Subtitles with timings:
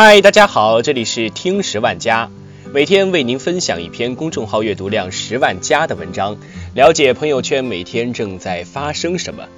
[0.00, 2.30] 嗨，大家好，这里是听十万加，
[2.72, 6.36] 每天为您分享一篇公众号阅读量十万加的文章，
[6.72, 9.48] 了解朋友圈每天正在发生什么。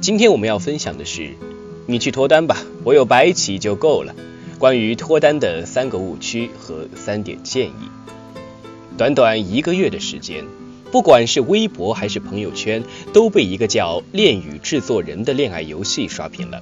[0.00, 1.36] 今天我们要分享的是，
[1.86, 4.12] 你去脱单吧，我有白起就够了。
[4.58, 7.88] 关于脱单的三个误区和三点建议。
[8.98, 10.44] 短短一个月的时间，
[10.90, 12.82] 不管是微博还是朋友圈，
[13.12, 16.60] 都被一个叫“恋与制作人”的恋爱游戏刷屏了。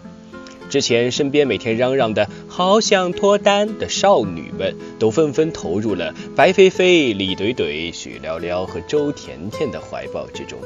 [0.71, 10.59] 之前身边每天嚷嚷的好想脱单的少女们，都纷纷投入了白飞飞、李怼怼、许聊聊和周甜甜的怀抱之中。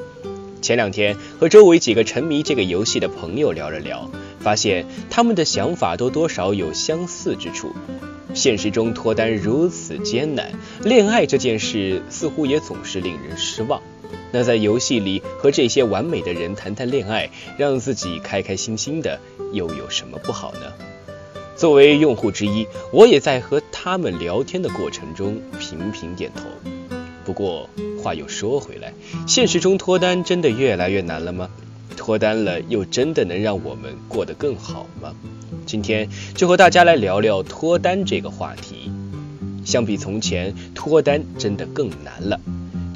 [0.63, 4.11] 前两天和周围几个沉迷这个游戏的朋友聊了聊，
[4.41, 7.73] 发现他们的想法都多少有相似之处。
[8.35, 10.53] 现实中脱单如此艰难，
[10.83, 13.83] 恋爱这件事似乎也总是令人失望。
[14.33, 19.19] 那在游戏里和这些完美的人谈谈恋爱，让自己开开心心的，
[19.53, 20.73] 又有什么不好呢？
[21.57, 26.45] 作为用户之一，我也在和他们聊天的过程中频频点头。
[27.25, 27.69] 不过
[28.03, 28.93] 话又说回来，
[29.27, 31.51] 现实中脱单真的越来越难了吗？
[31.97, 35.15] 脱单了又真的能让我们过得更好吗？
[35.67, 38.91] 今天就和大家来聊聊脱单这个话题。
[39.65, 42.41] 相比从前，脱单真的更难了。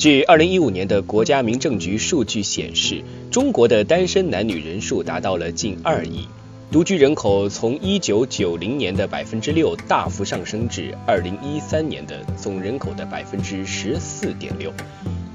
[0.03, 6.27] 据二零一五年的国家民政局数据显示，中国的单身男女人数达到了近二亿，
[6.73, 14.73] 独居人口从一九九零年的百分之六大幅上升至二零一三年的总人口的百分之十四点六。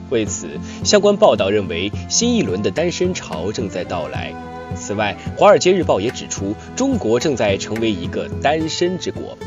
[0.09, 0.49] 为此，
[0.83, 4.33] 相关报道认为，新一轮的单身潮正在到来。
[4.75, 9.37] 此外，《华尔街日报》也指出，中国正在成为一个单身之国。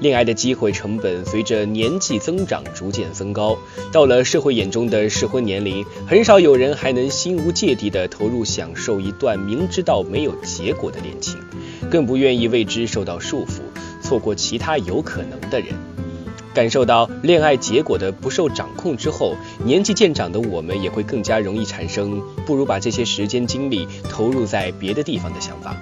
[0.00, 3.56] 恋爱的机会成本随着年纪增长逐渐增高，
[3.90, 11.38] 到了社会眼中的适婚年龄，很少有人还能心无芥蒂地投入享受一段明知道没有结果的恋情，
[11.90, 13.60] 更不愿意为之受到束缚，
[14.02, 15.68] 错过其他有可能的人。
[16.52, 19.34] 感受到恋爱结果的不受掌控之后，
[19.64, 25.76] 年纪渐长的我们也会更加容易产生不如把这些时间精力投入在别的地方的想法。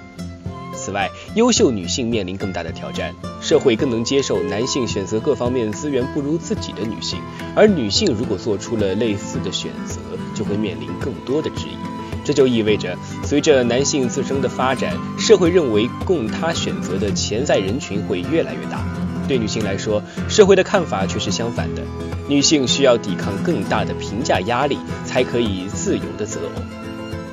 [0.85, 7.17] 此外，优秀女性面临更大的挑战，社会更能接受男性选择各方面资源不如自己的女性，
[7.55, 9.99] 而女性如果做出了类似的选择，
[10.35, 12.23] 就会面临更多的质疑。
[12.23, 18.85] 这就意味着，随着男性自身的发展，社会认为供他选择的潜在人群会越来越大。
[19.27, 21.81] 对女性来说，社会的看法却是相反的，
[22.29, 26.61] 女性需要抵抗更大的评价压力，才可以自由的择偶。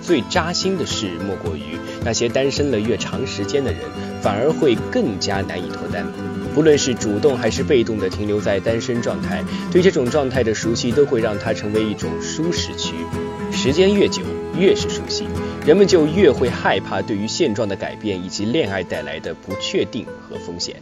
[0.05, 3.81] 最扎心的事莫过于，那些单身了越长时间的人，
[4.21, 6.05] 反而会更加难以脱单。
[6.55, 12.95] 不论是主动还是被动的停留在单身状态，对这种状态的熟悉，都会让它成为一种舒适区。
[13.51, 14.23] 时间越久，
[14.59, 15.27] 越是熟悉，
[15.67, 20.77] 人们就越会害怕对于现状的改变以及恋爱带来的不确定和风险。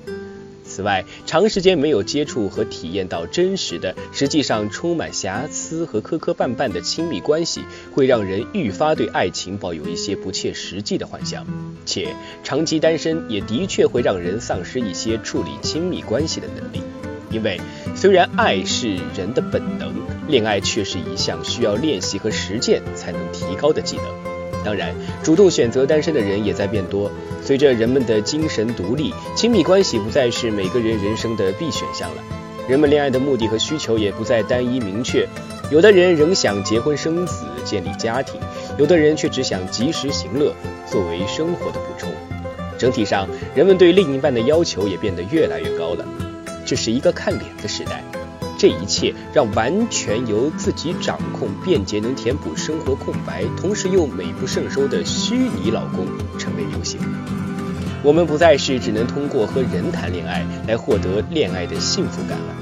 [0.80, 7.60] 此外，长时间没有接触和体验到真实的、实际上充满瑕疵和磕磕绊绊的亲密关系，
[7.92, 11.46] 会让人愈发对爱情抱有一些不切实际的幻想。
[11.84, 16.82] 且长期单身也的确会让人丧失一些处理亲密关系的能力。
[17.30, 17.60] 因为
[17.94, 19.92] 虽然爱是人的本能，
[20.28, 24.29] 恋爱却是一项需要练习和实践才能提高的技能。
[24.64, 27.10] 当然，主动选择单身的人也在变多。
[27.42, 32.22] 随着人们的精神独立，亲密关系不再是每个人人生的必选项了。
[32.68, 35.26] 人们恋爱的目的和需求也不再单一明确。
[35.70, 38.40] 有的人仍想结婚生子，建立家庭；
[38.78, 40.54] 有的人却只想及时行乐，
[40.86, 42.10] 作为生活的补充。
[42.78, 46.04] 整体上，人们对另一半的要求也变得越来越高了。
[46.64, 48.04] 这是一个看脸的时代。
[48.60, 56.06] 这一切让完全由自己掌控、便捷能填补生活空白，同时又美不胜收的虚拟老公
[56.38, 57.00] 成为流行。
[58.02, 62.54] 我们不再是只能通过和人谈恋爱来获得恋爱的幸福感了。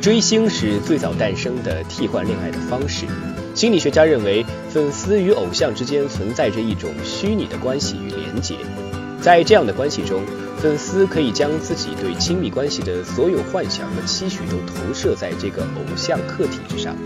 [0.00, 3.06] 追星是最早诞生的替换恋爱的方式。
[3.54, 8.56] 心理学家认为，粉丝与偶像之间存在着一种虚拟的关系与连结。
[9.20, 10.24] 在这样的关系中，
[10.62, 16.96] 粉丝可以将自己对亲密关系的所有幻想和期许都投射在这个偶像客体之上。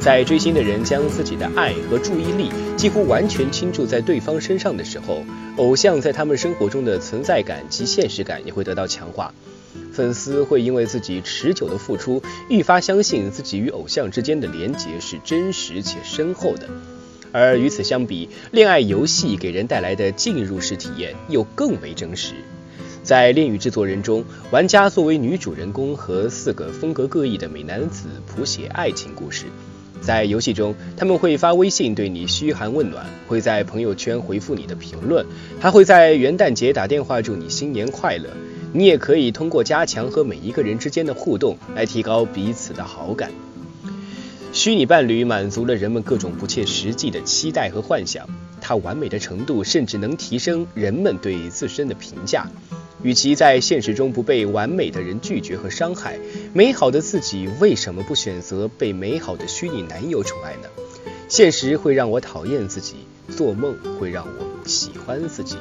[0.00, 5.22] 在追星的人将自己的爱和注意力几乎完全倾注在对方身上的时候，
[5.58, 9.32] 偶像在他们生活中的存在感及现实感也会得到强化。
[9.92, 16.68] 粉丝会因为自己持久的付出，愈发相信自己与偶像之间的连结是真实且深厚的。
[17.30, 22.34] 而与此相比，恋爱游戏给人带来的进入式体验又更为真实。
[23.02, 29.46] 在《恋与制作人》中，玩家作为女主人公和四个风格各异的美男子谱写爱情故事。
[30.00, 35.26] 在游戏中，他们会发微信对你嘘寒问暖，会在朋友圈回复你的评论，
[35.60, 38.30] 还会在元旦节打电话祝你新年快乐。
[38.72, 43.32] 你也可以通过加强和每一个人之间的互动来提高彼此的好感。
[44.52, 48.28] 虚拟伴侣满足了人们各种不切实际的期待和幻想，
[48.60, 52.46] 它完美的程度甚至能提升人们对自身的评价。
[53.02, 56.18] 与其在现实中不被完美的人拒绝和伤害，
[56.52, 60.68] 美好的自己为什么不选择被美好的虚拟男友宠爱呢？
[61.28, 62.96] 现实会让我讨厌自己，
[63.30, 65.56] 做梦会让我喜欢自己。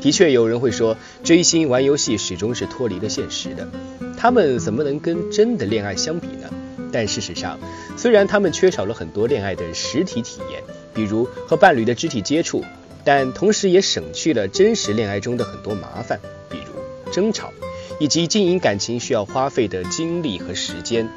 [0.00, 3.68] 的确，有人会说，追星玩游戏始终是脱离了现实的，
[4.16, 6.48] 他们怎么能跟真的恋爱相比呢？
[6.92, 7.58] 但事实上，
[7.96, 10.62] 虽然他们缺少了很多恋爱的实体体验，
[10.94, 12.64] 比如和伴侣的肢体接触，
[13.04, 16.18] 但同时也省去了真实恋爱中的很多麻烦，
[16.48, 16.69] 比如
[17.10, 17.52] 争吵，
[17.98, 21.08] 以及经营感情需要花费的精力和时间。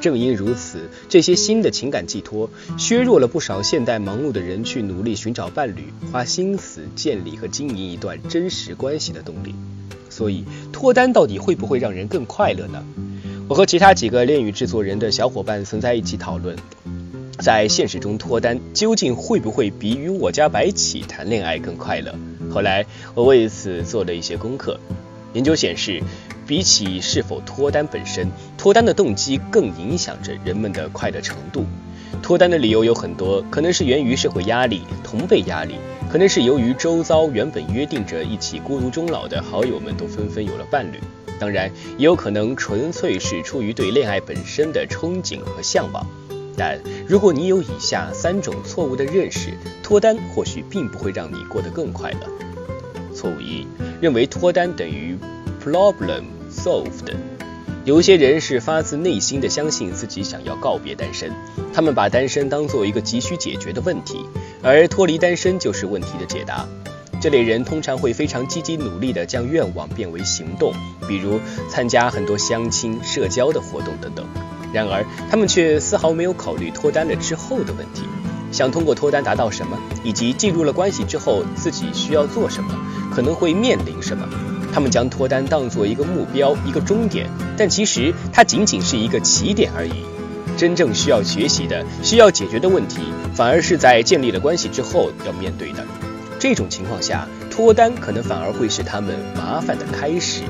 [0.00, 2.48] 正因如此，这些新的情感寄托
[2.78, 9.54] 削弱了不少现代忙碌的人去努力寻找伴侣、花心思建立和经营一段真实关系的动力。
[10.08, 12.82] 所以，脱单到底会不会让人更快乐呢？
[13.48, 16.56] 我和其他几个恋与制作人的小伙伴曾在一起讨论，
[17.38, 22.14] 在现实中脱单究竟会不会比与我家白起谈恋爱更快乐？
[22.50, 24.78] 后来我为此做了一些功课。
[25.32, 26.02] 研究显示，
[26.46, 28.28] 比起是否脱单本身，
[28.58, 31.64] 脱单的动机更影响着人们的快乐程度。
[32.22, 35.76] 脱单的理由有很多，可能是源于社会压力、同辈压力，
[36.10, 40.98] 可能是由于周遭原本约定着一起孤独终老的好友们都纷纷有了伴侣。
[41.38, 46.04] 当然，也有可能纯粹是出于对恋爱本身的憧憬和向往。
[46.56, 52.49] 但如果你有以下三种错误的认识，脱单或许并不会让你过得更快乐。
[53.20, 53.66] 错误一，
[54.00, 55.14] 认为脱单等于
[55.62, 57.14] problem solved。
[57.84, 61.30] 有些人是发自内心的相信自己想要告别单身，
[61.74, 64.24] 他们把单身当做一个急需解决的问题，
[64.62, 66.66] 而脱离单身就是问题的解答。
[67.20, 70.72] 这类人通常会非常积极努力地将愿望变为行动，
[71.06, 71.38] 比如
[71.68, 74.26] 参加很多相亲、社交的活动等等。
[74.72, 78.04] 然而，他们却丝毫没有考虑脱单了之后的问题，
[78.60, 82.68] 想通过脱单达到什么，以及进入了关系之后自己需要做什么，
[83.10, 84.28] 可能会面临什么。
[84.70, 87.26] 他们将脱单当作一个目标、一个终点，
[87.56, 90.04] 但其实它仅仅是一个起点而已。
[90.58, 93.00] 真正需要学习的、需要解决的问题，
[93.34, 95.82] 反而是在建立了关系之后要面对的。
[96.38, 100.42] 这种情况下，脱单可能反而会是他们麻烦的开始。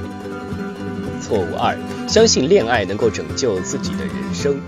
[1.22, 1.78] 错误二，
[2.08, 4.60] 相信恋爱能够拯救自己的人生。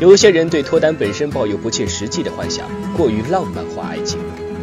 [0.00, 4.20] 有些人对脱单本身抱有不切实际的幻想，过于浪漫化爱情。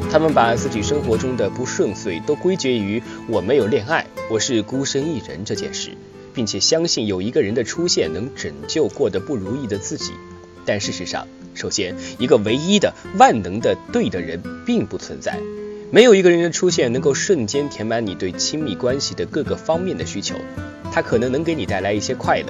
[0.09, 5.89] 他们把自己生活中的不顺遂都归结于“我没有恋爱，我是孤身一人”这件事，
[6.33, 10.13] 并且相信有一个人的出现能拯救过得不如意的自己。
[10.65, 15.37] 但事实上，首先，一个唯一的、万能的对的人并不存在。
[15.95, 20.35] 没有一个人的出现能够瞬间填满你对亲密关系的各个方面的需求，
[20.91, 22.47] 他可能能给你带来一些快乐，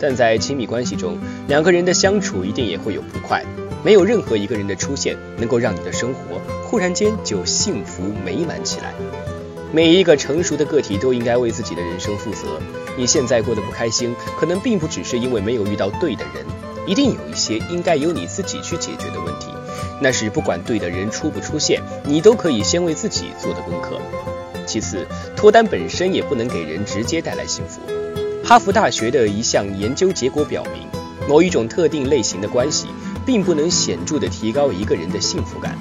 [0.00, 1.16] 但在亲密关系中，
[1.46, 3.40] 两个人的相处一定也会有不快。
[3.84, 8.92] 没有任何一个人的出现能够让你的生活忽然间就幸福美满起来。
[9.70, 12.60] 每一个成熟的个体都应该为自己的人生负责。
[12.96, 16.44] 你现在过得不开心，可能并不只是因为没有遇到对的人，
[16.84, 19.46] 一定有一些应该由你自己去解决的问题。
[20.00, 24.00] 那是不管对的人出不出现，你都可以先为自己做的功课。
[24.66, 27.80] 其次，脱单本身也不能给人直接带来幸福。
[28.44, 30.86] 哈佛大学的一项研究结果表明，
[31.28, 32.86] 某一种特定类型的关系，
[33.26, 35.76] 并不能显著地提高一个人的幸福感。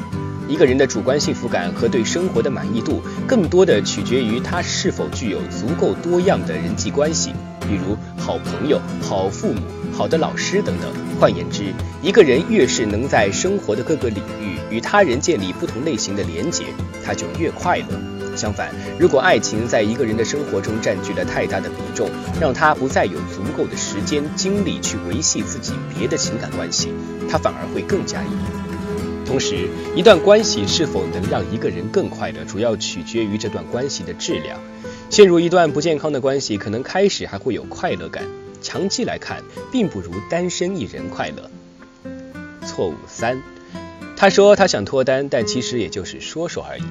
[0.47, 7.31] 一个人的主观幸福感和对生活的满意度，更多的取决于他是否具有足够多样的人际关系，
[7.67, 9.61] 比如好朋友、好父母、
[9.91, 10.89] 好的老师等等。
[11.19, 16.65] 换言之，一个人越是能在生活的各个领域与他人建立不同类型的连结，
[17.03, 18.37] 他就越快乐。
[18.37, 22.07] 相反，如果爱情在一个人的生活中占据了太大的比重，
[22.39, 26.93] 让他不再有足够的时间精力去维系自己别的情感关系，
[27.27, 28.66] 他反而会更加抑郁。
[29.27, 34.57] 同时，一段关系是否能让一个人更快乐，主要取决于这段关系的质量。
[35.09, 38.23] 陷入一段不健康的关系，可能开始还会有快乐感，
[38.61, 41.51] 长期来看，并不如单身一人快乐。
[42.65, 43.41] 错误三，
[44.15, 46.83] 他说他想脱单，但其实也就是说说而已。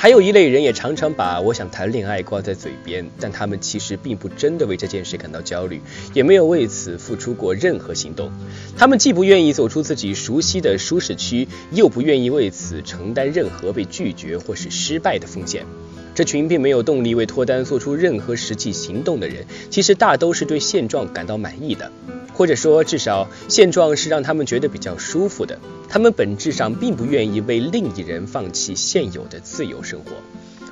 [0.00, 5.80] 还有一类人也常常把“我想谈恋爱”挂在嘴边，但他们其实并不真的为这件事感到焦虑，
[6.14, 8.30] 也没有为此付出过任何行动。
[8.76, 15.66] 他们既不愿意走出自己熟悉的舒适区，又不愿意为此承担任何被拒绝或是失败的风险。
[16.14, 21.90] 这群并没有动力为脱单做出任何实际行动的人，其实大都是对现状感到满意的。
[22.38, 25.58] 或者说，至少现状是让他们觉得比较舒服的。
[25.88, 30.12] 他们本质上并不愿意为另一人放弃现有的自由生活。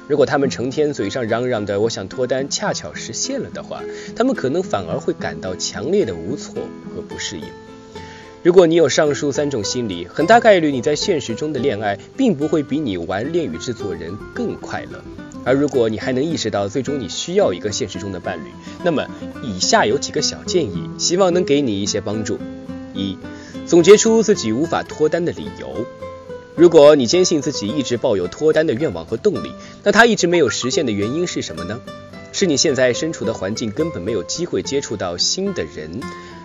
[0.07, 3.83] 如果他们成天嘴上嚷嚷的“我想脱单”，恰巧实现了的话，
[4.15, 6.55] 他们可能反而会感到强烈的无措
[6.95, 7.43] 和不适应。
[8.45, 15.03] 如果你有上述三种心理，很大概率你在现实中的恋爱并不会比你玩恋与制作人更快乐。
[15.47, 18.51] 而如果你还能意识到最终你需要一个现实中的伴侣，
[18.85, 19.07] 那么
[19.45, 22.39] 以下有几个小建议，希望能给你一些帮助。
[22.93, 23.17] 一、
[23.65, 25.87] 总结出自己无法脱单的理由。
[26.57, 29.53] 如果你坚信自己一直抱有脱单的愿望和动力，
[29.85, 31.81] 那它一直没有实现的原因是什么呢？
[32.33, 36.01] 是你现在身处的环境根本没有机会接触到新的人。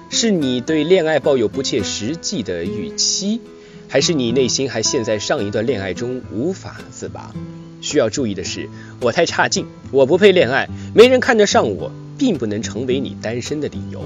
[0.10, 3.42] 是你对恋爱抱有不切实际的预期，
[3.88, 7.34] 还是你内心还陷在上一段恋爱中无法自拔？
[7.82, 8.70] 需要注意的是，
[9.02, 14.06] 我太差劲，我不配恋爱，没人看得上我，并不能成为你单身的理由。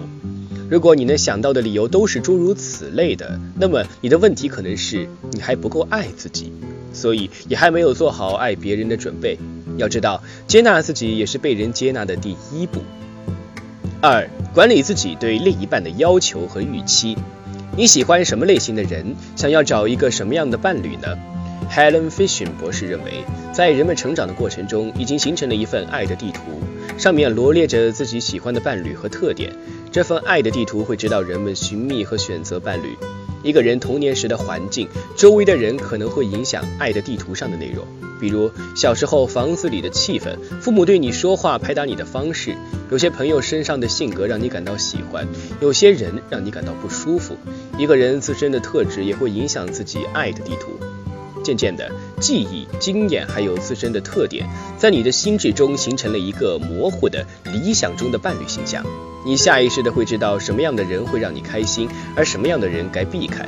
[0.67, 6.51] 如果你能想到的理由都是诸如此类的，那么你的问题可能是你还不够爱自己，
[6.91, 9.37] 所以也还没有做好爱别人的准备。
[9.77, 12.81] 要知道，接纳自己也是被人接纳的第一步。
[14.01, 17.15] 二、管理自己对另一半的要求和预期。
[17.77, 19.15] 你喜欢什么类型的人？
[19.35, 21.17] 想要找一个什么样的伴侣呢
[21.71, 26.41] ？Helen Fisher 博士认为，在人们成长的过程中，已经形成了一份爱的地图，
[26.97, 29.51] 上面罗列着自己喜欢的伴侣和特点。
[29.91, 32.97] 这份爱的地图会指导人们寻觅和选择伴侣。
[33.43, 37.85] 一个人童年时的环境，周围的人可能会影响爱的地图上的内容。
[38.19, 42.55] 比如小时候房子里的气氛，父母对你说话、拍打你的方式，
[42.89, 45.27] 有些朋友身上的性格让你感到喜欢，
[45.61, 47.37] 有些人让你感到不舒服。
[47.77, 50.71] 一个人自身的特质也会影响自己爱的地图。
[51.45, 54.49] 渐渐的，记忆、经验还有自身的特点，
[54.79, 57.23] 在你的心智中形成了一个模糊的
[57.53, 58.83] 理想中的伴侣形象。
[59.23, 63.47] 你下意识的会知道什么样的人会让你开心，而什么样的人该避开。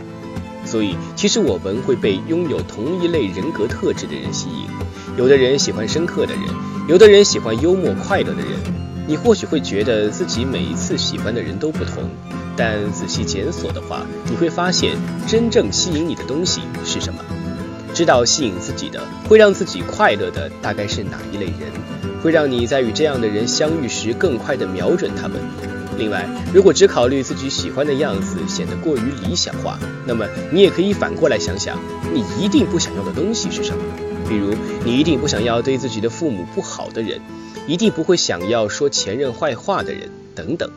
[0.63, 4.67] 所以，其实我们会被拥有同一类人格特质的人吸引。
[5.17, 6.43] 有的人喜欢深刻的人，
[6.87, 8.59] 有的人喜欢幽默快乐的人。
[9.07, 12.09] 你或许会觉得自己每一次喜欢的人都不同，
[12.57, 17.46] 但仔细检索的话，你会发现真正吸引你的东西是什么。
[17.97, 21.71] 知道吸引自己的，会让自己快乐的，大概是哪一类人？
[22.21, 25.41] 会让你在与这样的人相遇时更快地瞄准他们。
[25.97, 31.75] 另外，如果只考虑自己喜欢的样子显得过于理想化，那么你也可以反过来想想，
[32.13, 33.83] 你一定不想要的东西是什么？
[34.29, 34.53] 比如，
[34.85, 37.19] 你一定不想要对自己的父母不好的人，
[37.65, 40.69] 一定不会想要说前任坏话的人，等等。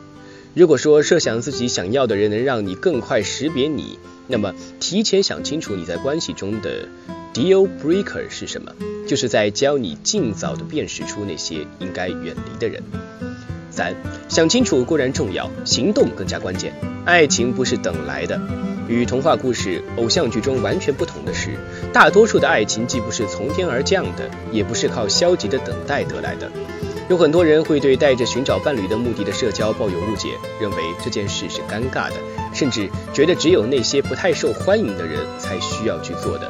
[0.53, 6.89] 如果说设想自己想要的人能让你更快识别你，那么提前想清楚你在关系中的
[7.33, 8.73] deal breaker 是什么，
[9.07, 12.83] 就是在教你尽早的辨识出那些应该远离的人。
[13.69, 13.95] 三
[14.27, 16.73] 想清楚固然重要，行动更加关键。
[17.05, 18.37] 爱情不是等来的，
[18.89, 21.51] 与童话故事、偶像剧中完全不同的是，
[21.93, 26.51] 大多数的爱情既不是从天而降的，也不是靠消极的等待得来的。
[27.11, 30.29] 有很多人会对带着寻找伴侣的目的的社交抱有误解，
[30.61, 32.13] 认为这件事是尴尬的，
[32.53, 36.49] 甚至觉得只有那些不太受欢迎的人才需要去做的。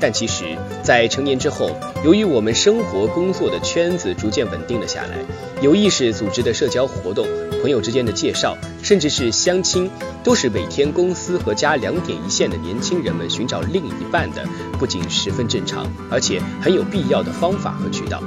[0.00, 1.70] 但其实，在成年之后，
[2.04, 5.16] 由于我们生活工作的圈子逐渐稳定了下来，
[5.60, 7.24] 有意识组织的社交活动、
[7.60, 9.88] 朋友之间的介绍，甚至是相亲，
[10.24, 14.44] 都是每天公司和家两点一线的年轻人们寻找另一半的，
[14.80, 18.20] 不仅十分正常，而且很有必要的方法和渠道。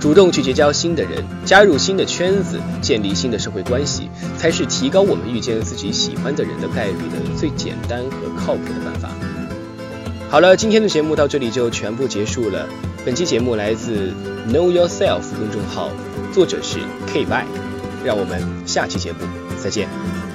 [0.00, 9.10] 主动去结交新的人，加入新的圈子，建立新的社会关系，才是提高我们遇见自己喜欢的人的概率的最简单和靠谱的办法。
[10.30, 12.66] 好了，今天的节目到这里就全部结束了。
[13.04, 14.12] 本期节目来自
[14.48, 15.90] Know Yourself 公众号，
[16.32, 16.78] 作者是
[17.12, 17.44] KY。
[18.02, 19.18] 让我们下期节目
[19.62, 20.29] 再见。